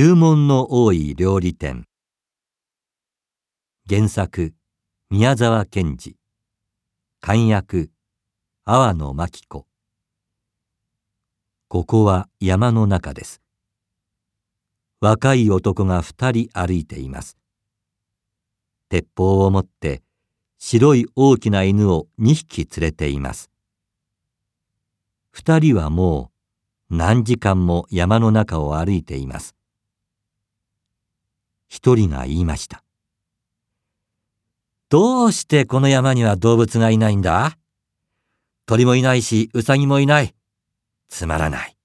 [0.00, 1.84] 注文の多い料理店。
[3.90, 4.54] 原作
[5.10, 6.16] 宮沢賢治。
[7.20, 7.90] 漢訳
[8.64, 9.66] 阿野真紀子。
[11.66, 13.42] ここは山の中です。
[15.00, 17.36] 若い男が二人歩いています。
[18.88, 20.04] 鉄砲を持って
[20.60, 23.50] 白い大きな犬を二匹連れています。
[25.32, 26.30] 二人はも
[26.88, 29.57] う何時間も山の中を歩いています。
[31.78, 32.82] 一人が言いました。
[34.88, 37.56] どうしてこの山には動物がいないんだ？
[38.66, 40.34] 鳥もいないし、ウサギもいない。
[41.08, 41.76] つまらない。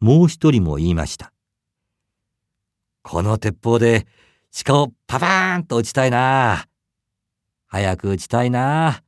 [0.00, 1.30] もう一人も言いました。
[3.02, 4.06] この鉄砲で
[4.64, 6.66] 鹿をパパーンと撃ちたいな。
[7.66, 9.02] 早く撃ちたいな。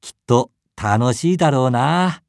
[0.00, 2.22] きっと楽しいだろうな。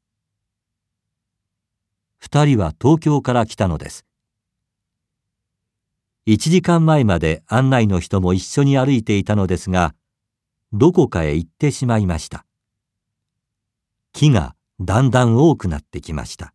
[2.18, 4.04] 二人は東京から来たのです。
[6.26, 9.94] 1時間前まで案内の人も一緒に歩いていたのですが、
[10.72, 12.46] どこかへ行ってしまいました。
[14.12, 16.54] 木がだんだん多くなってきました。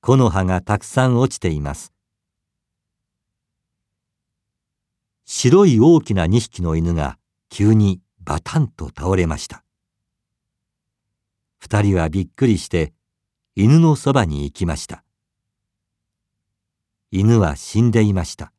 [0.00, 1.92] 木の葉がたくさん落ちています。
[5.24, 9.62] 白い大きな2匹の犬が急にバタンと倒れました。
[11.58, 12.92] 二人はびっくりして
[13.54, 15.05] 犬のそばに行きました。
[17.18, 18.52] 犬は死んでいました。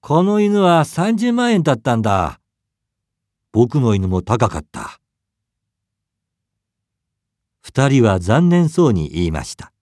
[0.00, 2.38] この犬は30万円だったんだ。
[3.50, 5.00] 僕の犬も高かった。
[7.60, 9.72] 二人は残念そうに言いました。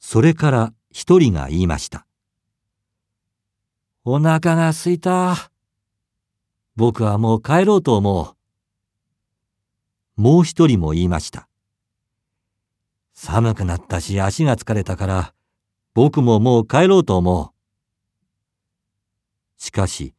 [0.00, 2.06] それから一人が言いました。
[4.04, 5.52] お腹が空いた。
[6.74, 8.34] 僕はもう帰ろうと思
[10.18, 10.20] う。
[10.20, 11.49] もう一人も言いました。
[13.22, 15.34] 寒くなったし足が疲れたから
[15.92, 17.50] 僕ももう帰ろうと思う。
[19.62, 20.14] しかし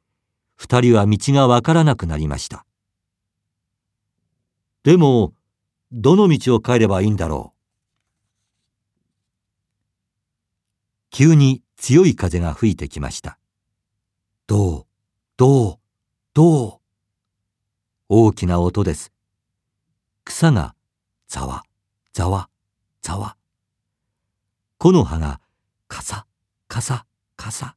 [0.56, 2.64] 二人は道がわからなくなりました。
[4.84, 5.34] でも
[5.92, 7.58] どの道を帰ればいいんだろう。
[11.10, 13.40] 急に強い風が吹いてきました。
[14.46, 14.86] どう、
[15.38, 15.80] どう、
[16.36, 16.80] どう。
[18.10, 19.12] 大きな音です。
[20.24, 20.76] 草が
[21.28, 21.64] ざわ、
[22.14, 22.51] ざわ、
[23.02, 23.36] ざわ。
[24.78, 25.40] 木の葉が
[25.88, 26.26] カサ
[26.68, 27.76] カサカサ。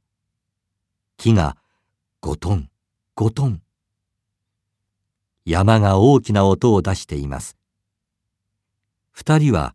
[1.16, 1.56] 木が
[2.20, 2.68] ゴトン
[3.14, 3.62] ゴトン。
[5.44, 7.56] 山が大きな音を出しています。
[9.10, 9.74] 二人は、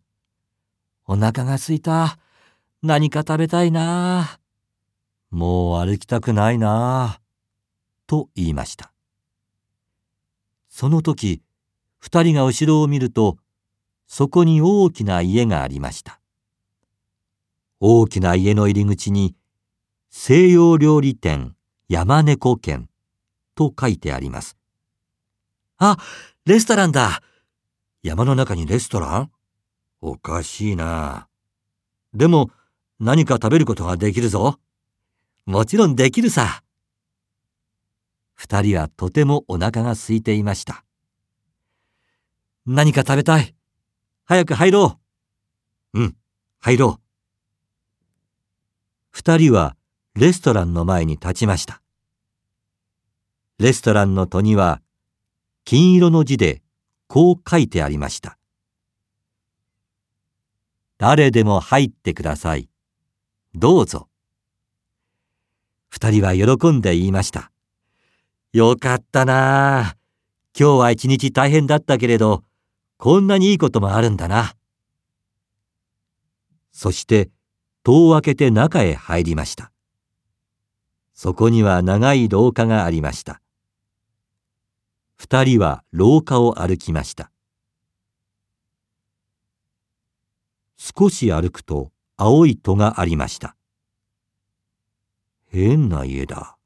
[1.06, 2.18] お腹がすいた。
[2.82, 4.38] 何か食べたいな。
[5.30, 7.20] もう歩きたくないな。
[8.06, 8.92] と言いました。
[10.68, 11.42] その時、
[11.98, 13.38] 二人が後ろを見ると、
[14.12, 16.18] そこに大きな家がありました。
[17.78, 19.36] 大きな家の入り口に
[20.10, 21.54] 西洋料理店
[21.88, 22.88] 山猫軒
[23.54, 24.56] と書いてあります。
[25.78, 25.96] あ、
[26.44, 27.22] レストランだ
[28.02, 29.30] 山の中にレストラン？
[30.00, 31.28] おかしいな。
[32.12, 32.50] でも
[32.98, 34.58] 何か食べることができるぞ。
[35.46, 36.64] もちろんできるさ。
[38.34, 40.84] 二人はとてもお腹が空いていました。
[42.66, 43.54] 何か食べたい。
[44.30, 45.00] 早く入ろ
[45.92, 46.00] う。
[46.00, 46.16] うん、
[46.60, 47.02] 入ろう。
[49.10, 49.74] 二人は
[50.14, 51.82] レストランの前に立ちました。
[53.58, 54.82] レストランの戸には
[55.64, 56.62] 金色の字で
[57.08, 58.38] こう書いてありました。
[60.98, 62.68] 誰でも入ってください。
[63.56, 64.06] どうぞ。
[65.88, 67.50] 二人は喜んで言いました。
[68.52, 69.96] よかったなあ。
[70.56, 72.44] 今日は一日大変だったけれど、
[73.00, 74.54] こんなにいいこともあるんだな。
[76.70, 77.30] そして
[77.82, 79.72] 戸を開けて中へ入りました。
[81.14, 83.40] そこには長い廊下がありました。
[85.16, 87.32] 二人は廊下を歩きました。
[90.76, 93.56] 少し歩くと青い戸がありました。
[95.46, 96.58] 変な家だ。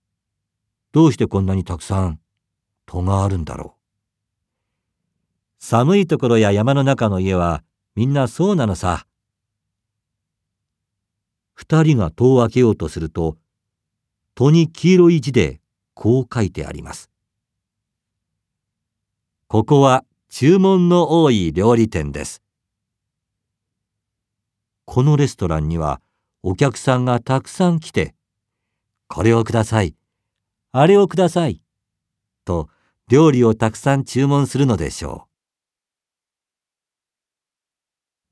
[0.91, 2.19] どうしてこんなにたくさん
[2.87, 3.84] 戸があるんだろう。
[5.67, 7.65] 寒いところや山の中の家は
[7.95, 9.07] みんなそうなのさ。
[11.55, 13.39] 二人が戸を開けようとすると、
[14.35, 15.63] 戸に黄色い字で
[15.95, 17.11] こう書いてあります。
[19.47, 22.43] ここは注文の多い料理店です。
[24.85, 26.03] このレストランには
[26.43, 28.15] お客さんがたくさん来て、
[29.09, 29.97] これをください、
[30.73, 31.63] あれをください、
[32.45, 32.69] と
[33.09, 35.34] 料理をたくさん注文するのでしょう。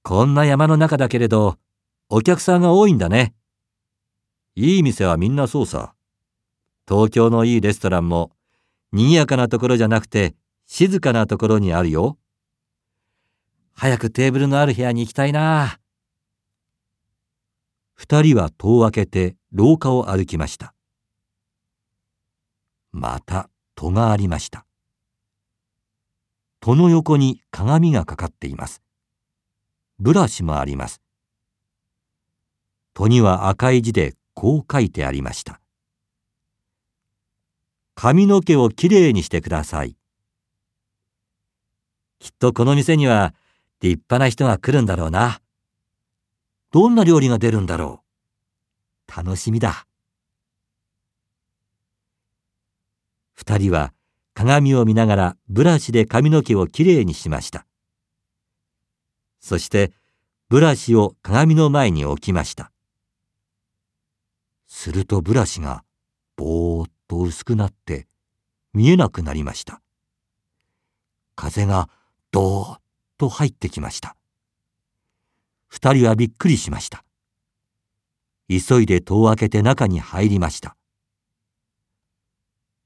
[0.03, 1.59] こんな山の中だけれど、
[2.09, 3.35] お客さんが多いんだね。
[4.57, 5.95] いい店はみんなそうさ。
[6.89, 8.33] 東京のいいレストランも、
[8.93, 10.35] 賑やかなところじゃなくて、
[10.67, 12.19] 静かなところにあるよ。
[13.75, 15.79] 早くテーブルのある部屋に行きたいな。
[17.95, 20.75] 二人は戸を開けて廊下を歩きました。
[22.91, 24.67] また戸がありました。
[26.61, 28.82] 戸の横に鏡がかかっています。
[30.03, 31.01] ブラシもあります。
[32.93, 35.61] 戸には赤い字でこう書いてありました。
[37.95, 39.97] 髪の毛をきれいにしてください。
[42.19, 43.33] きっとこの店には
[43.81, 45.41] 立派な人が来るんだろうな。
[46.73, 48.03] どんな料理が出るんだろ
[49.09, 49.17] う。
[49.17, 49.87] 楽しみだ。
[53.35, 53.93] 二人は
[54.35, 57.67] 鏡を見ながらブラシで髪の毛をきれいにしました。
[59.43, 59.93] そして
[60.49, 62.71] ブラシを鏡の前に置きました。
[64.67, 65.85] するとブラシが
[66.37, 68.07] ぼーっと薄くなって
[68.73, 69.83] 見えなくなりました。
[71.35, 71.91] 風が
[72.31, 72.81] どーっ
[73.19, 74.17] と入ってきました。
[75.67, 77.05] 二人はびっくりしました。
[78.49, 80.77] 急いで戸を開けて中に入りました。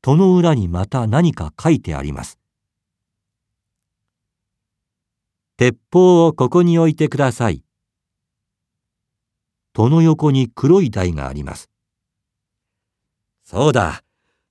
[0.01, 2.39] 戸の裏にまた何か書いてあります。
[5.57, 7.63] 鉄砲をここに置いてください。
[9.73, 11.71] 戸の横に黒い台があります。
[13.43, 14.03] そうだ。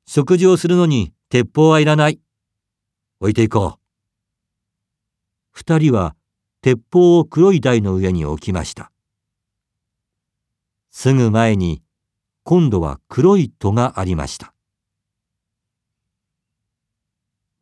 [0.07, 2.19] 食事をするのに鉄砲はいらない。
[3.19, 3.79] 置いていこう。
[5.51, 6.15] 二人は
[6.61, 8.91] 鉄砲を黒い台の上に置きました。
[10.89, 11.83] すぐ前に
[12.43, 14.53] 今度は黒い戸がありました。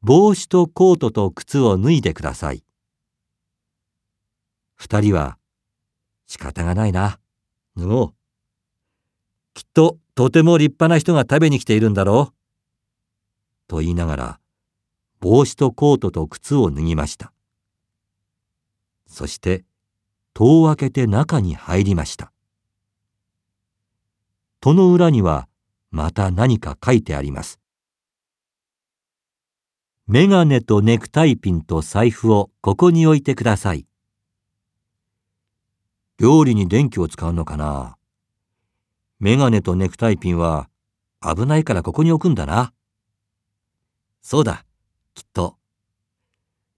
[0.02, 2.63] 帽子とコートと靴を脱いでください。
[4.84, 5.38] 二人は
[6.28, 7.18] 仕方がないな。
[7.78, 8.14] 脱ごう。
[9.54, 12.34] きっととても立派な人が食べに来ているんだろう。
[13.70, 14.40] と言いながら
[15.22, 17.32] 帽子とコートと靴を脱ぎました。
[19.08, 19.64] そして
[20.34, 22.34] 戸を開けて中に入りました。
[24.60, 25.48] 戸の裏には
[25.92, 27.58] また何か書いてあります。
[30.08, 33.88] メガネとネクタイピンと財布をここに置いてください。
[36.24, 37.98] 料理に電気を使うのかな？
[39.20, 40.70] メガネとネクタイピンは
[41.22, 42.72] 危ないからここに置くんだな。
[44.22, 44.64] そうだ、
[45.16, 45.58] きっと。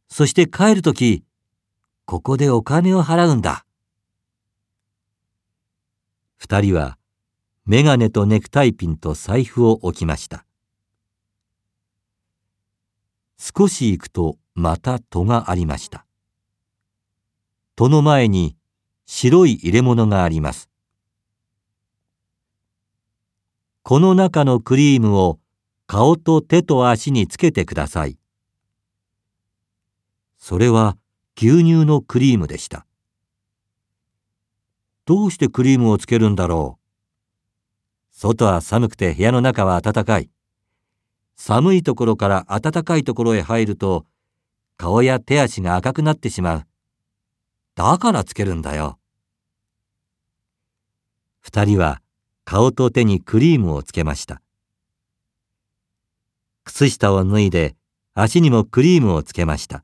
[0.10, 1.24] そして帰るとき、
[2.06, 3.68] ここでお金を払うんだ。
[6.38, 6.98] 二人は
[7.68, 10.44] メガネとネクタイピンと財布を置きました。
[13.38, 16.08] 少し行くとまた戸がありました。
[17.76, 18.58] 戸の前に
[19.06, 20.70] 白い入れ物があります。
[23.84, 25.40] この中のクリームを
[25.88, 28.18] 顔と手と足につけてください。
[30.38, 30.98] それは
[31.38, 32.86] 牛乳のクリームでした。
[35.06, 36.86] どうしてクリームをつけるんだろう。
[38.12, 40.30] 外は寒くて部屋の中は暖かい。
[41.36, 44.06] 寒いところから暖かいところへ入ると、
[44.78, 46.68] 顔や手足が赤くなってしまう。
[47.76, 48.98] だからつけるんだよ。
[51.42, 52.02] 二人は
[52.46, 54.42] 顔と手にクリームをつけました。
[56.64, 57.76] 靴下を脱いで
[58.14, 59.84] 足にもクリームをつけました。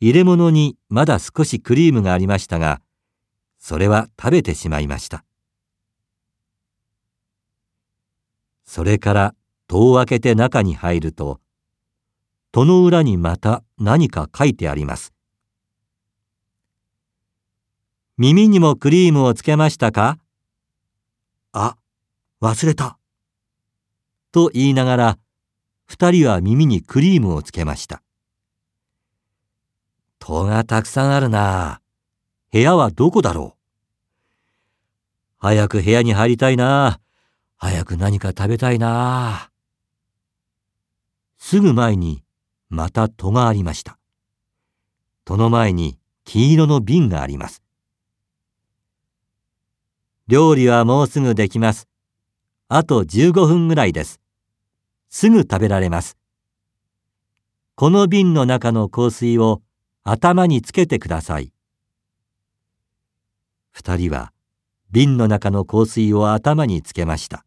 [0.00, 2.80] 入れ物にまだ少しクリームがありましたが、
[3.58, 5.24] それは食べてしまいました。
[8.64, 9.34] それから
[9.68, 11.40] 戸を開けて中に入ると、
[12.50, 15.12] 戸の裏にまた何か書いてあります。
[18.22, 20.18] 耳にもクリームをつけましたか？
[21.52, 21.78] あ、
[22.42, 22.98] 忘れた。
[24.30, 25.18] と言いながら、
[25.86, 28.02] 二人は耳にクリームをつけました。
[30.18, 31.80] 戸がたくさんあるな。
[32.52, 33.58] 部屋はどこだろう？
[35.38, 37.00] 早く部屋に入りたいな。
[37.56, 39.48] 早く何か食べたいな。
[41.38, 42.22] すぐ前に
[42.68, 43.96] また戸がありました。
[45.24, 47.62] 戸の前に黄色の瓶があります。
[50.30, 51.88] 料理はもうすぐできます。
[52.68, 54.20] あと15分ぐらいです。
[55.08, 56.16] すぐ食べられます。
[57.74, 59.60] この瓶の中の香水を
[60.04, 61.52] 頭につけてください。
[63.72, 64.32] 二人は
[64.92, 67.44] 瓶の中の香水を頭につけました。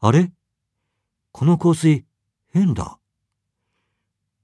[0.00, 0.30] あれ？
[1.32, 2.04] この香水
[2.52, 2.98] 変だ。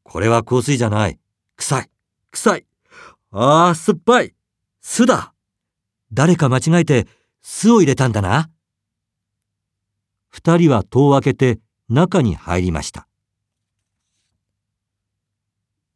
[0.02, 1.18] これは香水じゃない。
[1.56, 1.90] 臭い。
[2.30, 2.66] 臭い。
[3.32, 4.34] ああ、酸っぱい。
[4.80, 5.34] 酢だ。
[6.12, 7.06] 誰か間違えて
[7.42, 8.50] 酢を入れたんだな。
[10.28, 13.08] 二人は戸を開けて中に入りました。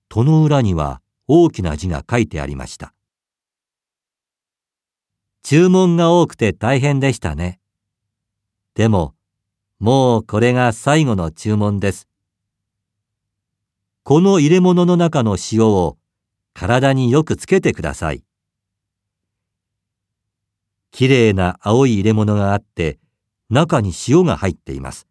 [0.08, 2.94] 戸の裏には大きな字が書いてありました。
[5.42, 7.60] 注文が多くて大変でしたね。
[8.74, 9.14] でも、
[9.78, 12.08] もうこれが最後の注文です。
[14.02, 15.96] この入れ物の中の塩を
[16.54, 18.24] 体によくつけてください。
[20.90, 22.98] きれいな青い入れ物があって、
[23.48, 25.08] 中に塩が入っています。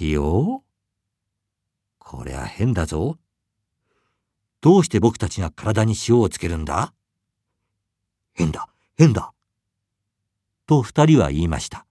[0.00, 0.20] 塩？
[0.22, 0.64] こ
[2.24, 3.18] りゃ変だぞ。
[4.60, 6.94] どうして僕たちが体に塩をつけるんだ？
[8.32, 9.32] 変だ、変だ。
[10.66, 11.86] と二人は言いました。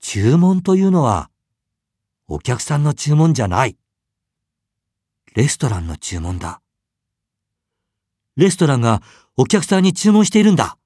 [0.00, 1.30] 注文というのは、
[2.28, 3.76] お客さんの注文じゃない。
[5.34, 6.61] レストランの注文だ。
[8.36, 9.02] レストランが
[9.36, 10.78] お客さんに注文しているんだ。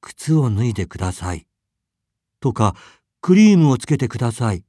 [0.00, 1.46] 靴を脱いでください。
[2.40, 2.74] とか、
[3.20, 4.64] クリームをつけてください。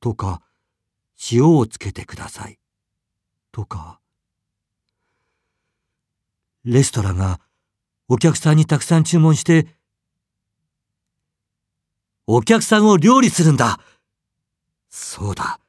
[0.00, 0.42] とか、
[1.30, 2.58] 塩をつけてください。
[3.52, 4.00] とか。
[6.64, 7.40] レストランが
[8.08, 9.66] お客さんにたくさん注文して、
[12.26, 13.80] お客さんを料理するんだ。
[14.88, 15.60] そうだ。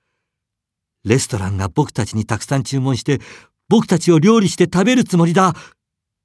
[1.03, 3.19] レストランが僕たちにたくさん注文して、
[3.71, 5.55] 僕たちを料理して食べるつもりだ。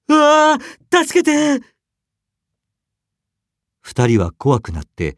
[0.09, 0.59] うわあ
[1.05, 1.65] 助けて
[3.83, 5.17] 二人は怖くなって、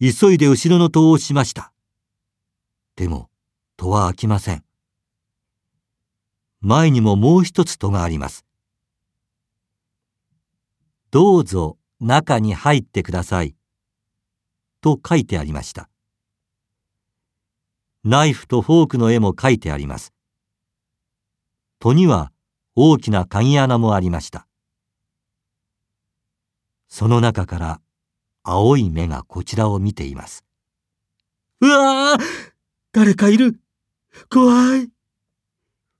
[0.00, 1.72] 急いで後ろの戸を押しました。
[2.96, 3.30] でも、
[3.76, 4.64] 戸は開きません。
[6.60, 8.44] 前にももう一つ戸があります。
[11.12, 13.54] どうぞ中に入ってください。
[14.80, 15.88] と書いてありました。
[18.02, 20.13] ナイフとフォークの絵も描いてあります。
[21.84, 22.32] 戸には
[22.74, 24.46] 大きな鍵穴もありました。
[26.88, 27.80] その中から
[28.42, 30.46] 青い目がこちらを見ています。
[31.60, 32.16] うわあ
[32.92, 33.60] 誰かいる
[34.30, 34.88] 怖い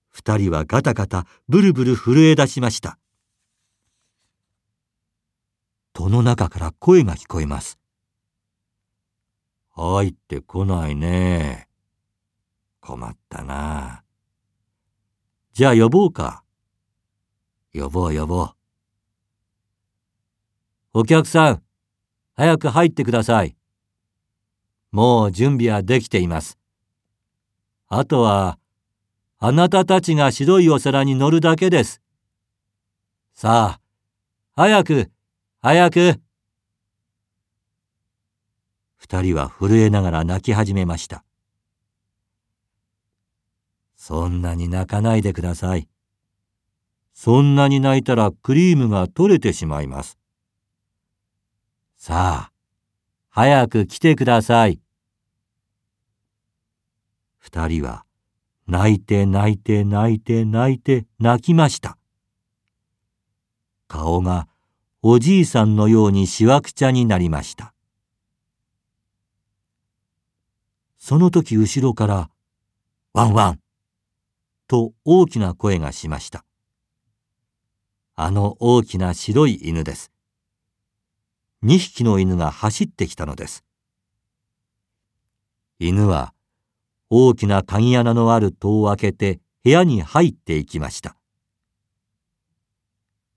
[0.09, 2.99] 二人はガタガタブルブル震え出しました。
[5.93, 7.79] 戸の中から声が聞こえます。
[9.73, 11.69] 入ってこないね。
[12.81, 14.04] 困ったな。
[15.55, 16.43] じゃあ呼ぼうか。
[17.73, 18.51] 呼ぼう呼ぼう。
[20.95, 21.63] お客さん、
[22.35, 23.55] 早く入ってください。
[24.91, 26.59] もう準備はできています。
[27.87, 28.59] あとは、
[29.39, 32.03] あなたたちが白いお皿に乗るだけです。
[33.33, 33.81] さあ、
[34.57, 35.13] 早く、
[35.63, 36.21] 早く。
[38.97, 41.24] 二人は震えながら泣き始めました。
[44.07, 45.89] そんなに泣かないでください。
[47.15, 50.19] そんなに泣いたらクリームが取れてしまいます。
[51.97, 52.53] さあ、
[53.31, 54.79] 早く来てください。
[57.39, 58.05] 二人は
[58.67, 61.97] 泣いて泣いて泣いて泣いて泣きました。
[63.89, 64.49] 顔が
[65.01, 67.73] おじいさんのようにしわくちゃになりました。
[70.99, 72.29] その時後ろから、
[73.15, 73.64] ワンワン
[74.67, 76.45] と大きな声がしました。
[78.17, 80.11] あの大きな白い犬です。
[81.63, 83.65] 二匹の犬が走ってきたのです。
[85.79, 86.33] 犬は
[87.11, 91.17] 大きな鍵穴のある戸を開けて部屋に入っていきました。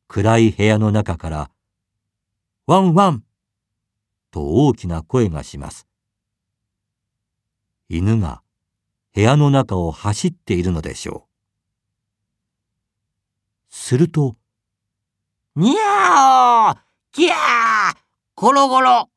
[0.07, 1.51] 暗い部屋の中から、
[2.65, 3.24] ワンワン
[4.31, 5.88] と大きな声がします。
[7.89, 8.41] 犬が
[9.17, 11.25] 部屋の中を走っているのでしょ
[13.71, 13.74] う。
[13.74, 14.36] すると、
[15.55, 16.77] にゃー
[17.12, 17.97] きゃー
[18.36, 19.09] ゴロゴロ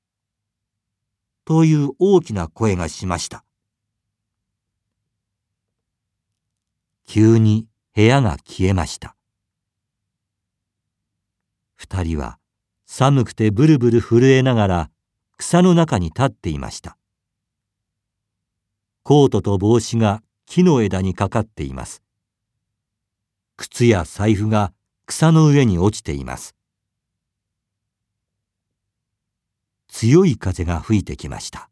[1.45, 3.45] という大きな声がしました。
[7.07, 9.17] 急に部屋が消えました。
[11.77, 12.39] 二人は
[12.87, 14.91] 寒くてブルブル震えながら
[15.37, 16.97] 草の中に立っていました。
[19.11, 22.01] コートと帽子が木の枝にかかっています。
[23.57, 24.73] 靴や財布が
[25.05, 26.55] 草の上に落ちています。
[29.89, 31.71] 強い風が吹いてきました。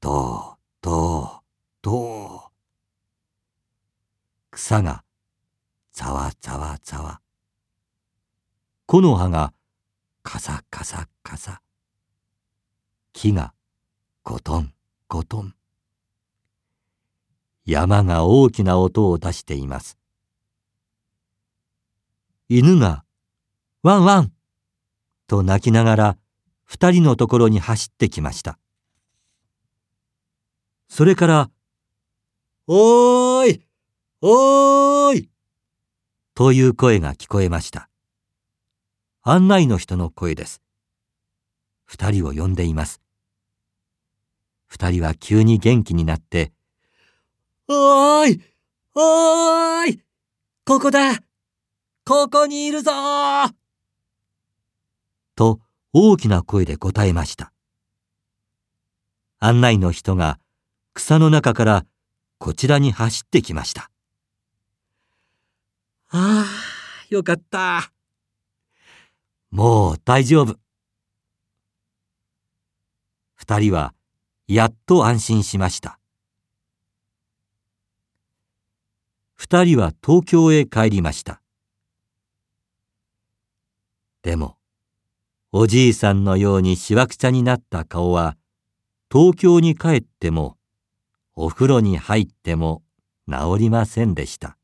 [0.00, 1.28] どう、どう、
[1.82, 2.40] どう。
[4.52, 5.04] 草が
[5.92, 7.20] ざわざわざわ。
[8.86, 9.52] 木の葉が
[10.22, 11.60] カサカサカサ。
[13.12, 13.52] 木が
[14.22, 14.72] ゴトン
[15.08, 15.54] ゴトン。
[17.66, 19.98] 山が大きな音を出しています。
[22.48, 23.04] 犬が
[23.82, 24.32] ワンワン
[25.26, 26.18] と泣きながら
[26.64, 28.58] 二人のところに走ってきました。
[30.88, 31.50] それから、
[32.66, 33.66] おーい
[34.20, 35.30] おーい
[36.34, 37.88] という声が聞こえました。
[39.22, 40.62] 案内の人の声です。
[41.84, 43.00] 二人を呼んでいます。
[44.66, 46.52] 二人は急に元気になって、
[47.66, 48.42] おーい
[48.94, 50.00] おーい
[50.66, 51.14] ここだ
[52.04, 52.92] ここにいるぞ
[55.34, 55.60] と
[55.94, 57.52] 大きな声で答えました。
[59.38, 60.38] 案内の人が
[60.92, 61.86] 草の中から
[62.38, 63.90] こちらに走ってきました。
[66.10, 67.90] ああ、よかった。
[69.50, 70.56] もう大丈夫。
[73.34, 73.94] 二人は
[74.46, 75.98] やっと安心しました。
[79.44, 81.42] 二人は東京へ帰りました。
[84.22, 84.56] でも、
[85.52, 88.38] おじいさんのようにしわくちゃになった顔は、
[89.12, 90.56] 東京に帰っても、
[91.36, 92.82] お風呂に入っても
[93.28, 94.56] 治りませんでした。